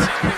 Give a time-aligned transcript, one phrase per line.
[0.00, 0.29] This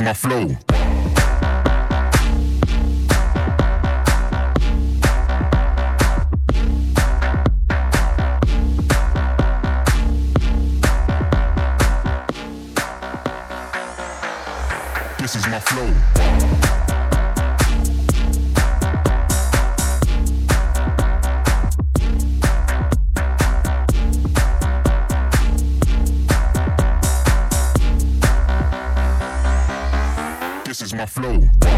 [0.00, 0.69] my flow.
[31.20, 31.69] flow.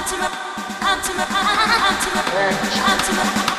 [0.00, 0.30] I'm to the,
[0.80, 3.49] I'm to the, I'm to the, I'm to the, I'm to the.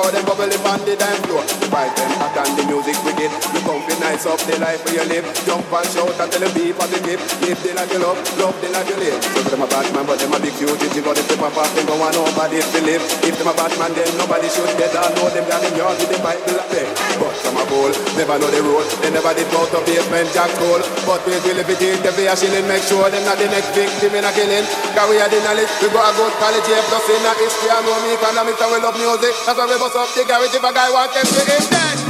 [0.00, 1.44] how them bubble on the dime floor.
[1.68, 3.30] Fight them hot and the music wicked.
[3.52, 5.26] You come be nice up the life where you live.
[5.44, 7.20] Jump and shout and tell them people to give.
[7.44, 9.20] Live the life you love, love the life you live.
[9.20, 10.80] So them a bad man, but them a big huge.
[10.80, 13.02] If you got the flip up off, them go on nobody to live.
[13.22, 15.96] If them a bad man, then nobody should get all know them down in yard
[16.00, 16.88] with the Bible up there.
[17.20, 18.86] But some a bull, never know the road.
[19.04, 20.82] They never did both of Basement Jaxx hole.
[21.04, 23.76] But we will if it is the fear shilling, make sure them not the next
[23.76, 24.64] victim in a killing.
[24.96, 27.68] Cause we are the knowledge, we got a good college, yeah, plus in a history,
[27.68, 29.34] I know me economics and we love music.
[29.44, 32.09] That's why we bust up the garage if a guy want them to him dead.